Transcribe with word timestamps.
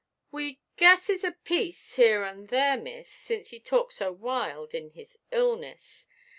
"We 0.31 0.59
guesses 0.77 1.23
a 1.23 1.31
piece 1.43 1.95
here 1.95 2.23
and 2.23 2.47
there, 2.47 2.75
miss, 2.75 3.07
since 3.07 3.49
he 3.51 3.59
talk 3.59 3.91
so 3.91 4.11
wild 4.11 4.73
in 4.73 4.89
his 4.89 5.19
illness. 5.29 6.07